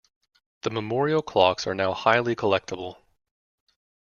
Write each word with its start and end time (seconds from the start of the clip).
The 0.63 0.71
memorial 0.71 1.21
clocks 1.21 1.67
are 1.67 1.75
now 1.75 1.93
highly 1.93 2.35
collectible. 2.35 2.97